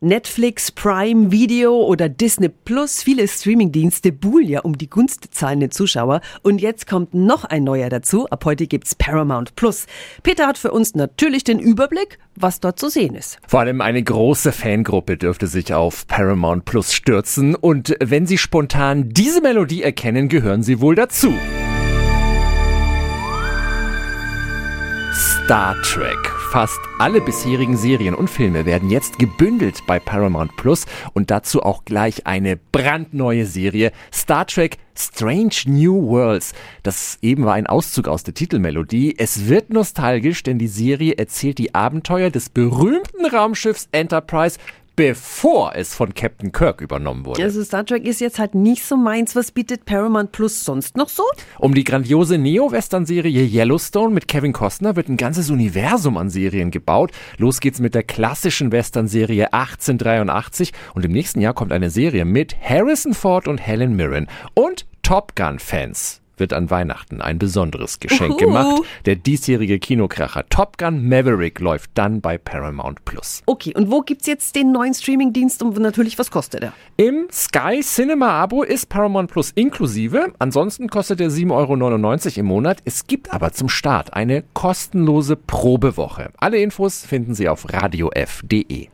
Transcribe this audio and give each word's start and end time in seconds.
Netflix, 0.00 0.70
Prime 0.70 1.32
Video 1.32 1.74
oder 1.84 2.08
Disney 2.08 2.48
Plus, 2.48 3.02
viele 3.02 3.26
Streamingdienste 3.26 4.12
buhlen 4.12 4.48
ja 4.48 4.60
um 4.60 4.78
die 4.78 4.88
Gunst 4.88 5.26
zahlenden 5.32 5.72
Zuschauer. 5.72 6.20
Und 6.42 6.60
jetzt 6.60 6.86
kommt 6.86 7.14
noch 7.14 7.42
ein 7.42 7.64
neuer 7.64 7.88
dazu. 7.88 8.28
Ab 8.28 8.44
heute 8.44 8.68
gibt's 8.68 8.94
Paramount 8.94 9.56
Plus. 9.56 9.86
Peter 10.22 10.46
hat 10.46 10.56
für 10.56 10.70
uns 10.70 10.94
natürlich 10.94 11.42
den 11.42 11.58
Überblick, 11.58 12.20
was 12.36 12.60
dort 12.60 12.78
zu 12.78 12.88
sehen 12.90 13.16
ist. 13.16 13.40
Vor 13.48 13.58
allem 13.58 13.80
eine 13.80 14.00
große 14.00 14.52
Fangruppe 14.52 15.16
dürfte 15.16 15.48
sich 15.48 15.74
auf 15.74 16.06
Paramount 16.06 16.64
Plus 16.64 16.94
stürzen. 16.94 17.56
Und 17.56 17.96
wenn 17.98 18.24
Sie 18.24 18.38
spontan 18.38 19.08
diese 19.08 19.40
Melodie 19.40 19.82
erkennen, 19.82 20.28
gehören 20.28 20.62
Sie 20.62 20.80
wohl 20.80 20.94
dazu. 20.94 21.34
Star 25.12 25.74
Trek. 25.82 26.37
Fast 26.50 26.80
alle 26.98 27.20
bisherigen 27.20 27.76
Serien 27.76 28.14
und 28.14 28.30
Filme 28.30 28.64
werden 28.64 28.88
jetzt 28.88 29.18
gebündelt 29.18 29.82
bei 29.86 30.00
Paramount 30.00 30.56
Plus 30.56 30.86
und 31.12 31.30
dazu 31.30 31.62
auch 31.62 31.84
gleich 31.84 32.26
eine 32.26 32.56
brandneue 32.56 33.44
Serie 33.44 33.92
Star 34.10 34.46
Trek 34.46 34.78
Strange 34.96 35.54
New 35.66 36.08
Worlds. 36.08 36.54
Das 36.82 37.18
eben 37.20 37.44
war 37.44 37.52
ein 37.52 37.66
Auszug 37.66 38.08
aus 38.08 38.22
der 38.22 38.32
Titelmelodie. 38.32 39.14
Es 39.18 39.48
wird 39.48 39.74
nostalgisch, 39.74 40.42
denn 40.42 40.58
die 40.58 40.68
Serie 40.68 41.18
erzählt 41.18 41.58
die 41.58 41.74
Abenteuer 41.74 42.30
des 42.30 42.48
berühmten 42.48 43.26
Raumschiffs 43.26 43.90
Enterprise 43.92 44.58
bevor 44.98 45.76
es 45.76 45.94
von 45.94 46.12
Captain 46.12 46.50
Kirk 46.50 46.80
übernommen 46.80 47.24
wurde. 47.24 47.40
Also 47.40 47.62
Star 47.62 47.86
Trek 47.86 48.04
ist 48.04 48.20
jetzt 48.20 48.40
halt 48.40 48.56
nicht 48.56 48.84
so 48.84 48.96
meins. 48.96 49.36
Was 49.36 49.52
bietet 49.52 49.84
Paramount 49.84 50.32
Plus 50.32 50.64
sonst 50.64 50.96
noch 50.96 51.08
so? 51.08 51.22
Um 51.60 51.72
die 51.72 51.84
grandiose 51.84 52.36
Neo-Western-Serie 52.36 53.44
Yellowstone 53.44 54.12
mit 54.12 54.26
Kevin 54.26 54.52
Costner 54.52 54.96
wird 54.96 55.08
ein 55.08 55.16
ganzes 55.16 55.50
Universum 55.50 56.16
an 56.16 56.30
Serien 56.30 56.72
gebaut. 56.72 57.12
Los 57.36 57.60
geht's 57.60 57.78
mit 57.78 57.94
der 57.94 58.02
klassischen 58.02 58.72
Western-Serie 58.72 59.52
1883 59.52 60.72
und 60.94 61.04
im 61.04 61.12
nächsten 61.12 61.40
Jahr 61.40 61.54
kommt 61.54 61.70
eine 61.70 61.90
Serie 61.90 62.24
mit 62.24 62.56
Harrison 62.60 63.14
Ford 63.14 63.46
und 63.46 63.58
Helen 63.58 63.94
Mirren 63.94 64.26
und 64.54 64.84
Top 65.04 65.36
Gun-Fans 65.36 66.22
wird 66.40 66.52
an 66.52 66.70
Weihnachten 66.70 67.20
ein 67.20 67.38
besonderes 67.38 68.00
Geschenk 68.00 68.32
Uhu. 68.32 68.38
gemacht. 68.38 68.82
Der 69.06 69.16
diesjährige 69.16 69.78
Kinokracher 69.78 70.44
Top 70.48 70.78
Gun 70.78 71.08
Maverick 71.08 71.60
läuft 71.60 71.90
dann 71.94 72.20
bei 72.20 72.38
Paramount 72.38 73.04
Plus. 73.04 73.42
Okay, 73.46 73.74
und 73.74 73.90
wo 73.90 74.00
gibt's 74.02 74.26
jetzt 74.26 74.54
den 74.56 74.72
neuen 74.72 74.94
Streamingdienst 74.94 75.62
und 75.62 75.78
natürlich 75.78 76.18
was 76.18 76.30
kostet 76.30 76.62
er? 76.62 76.72
Im 76.96 77.28
Sky 77.32 77.80
Cinema 77.80 78.30
Abo 78.30 78.62
ist 78.62 78.88
Paramount 78.88 79.30
Plus 79.30 79.50
inklusive. 79.52 80.32
Ansonsten 80.38 80.88
kostet 80.88 81.20
er 81.20 81.30
7,99 81.30 81.50
Euro 81.52 82.40
im 82.40 82.46
Monat. 82.46 82.78
Es 82.84 83.06
gibt 83.06 83.32
aber 83.32 83.52
zum 83.52 83.68
Start 83.68 84.14
eine 84.14 84.44
kostenlose 84.54 85.36
Probewoche. 85.36 86.30
Alle 86.38 86.58
Infos 86.58 87.04
finden 87.04 87.34
Sie 87.34 87.48
auf 87.48 87.72
radiof.de. 87.72 88.88